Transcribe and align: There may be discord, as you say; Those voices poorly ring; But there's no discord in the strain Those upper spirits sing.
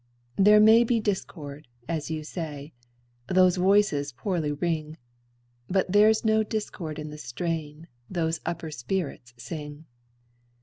There 0.35 0.59
may 0.59 0.83
be 0.83 0.99
discord, 0.99 1.67
as 1.87 2.09
you 2.09 2.23
say; 2.23 2.73
Those 3.27 3.57
voices 3.57 4.11
poorly 4.13 4.51
ring; 4.51 4.97
But 5.69 5.91
there's 5.91 6.25
no 6.25 6.41
discord 6.41 6.97
in 6.97 7.11
the 7.11 7.19
strain 7.19 7.87
Those 8.09 8.39
upper 8.43 8.71
spirits 8.71 9.35
sing. 9.37 9.85